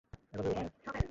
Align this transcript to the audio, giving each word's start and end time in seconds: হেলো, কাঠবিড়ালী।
হেলো, 0.31 0.43
কাঠবিড়ালী। 0.43 0.99